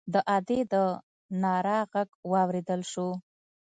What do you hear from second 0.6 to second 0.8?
د